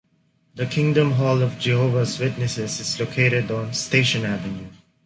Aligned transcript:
The 0.55 0.65
Kingdom 0.65 1.11
Hall 1.11 1.43
of 1.43 1.59
Jehovah's 1.59 2.17
Witnesses 2.17 2.79
is 2.79 2.99
located 2.99 3.51
on 3.51 3.71
Station 3.75 4.25
Avenue. 4.25 4.65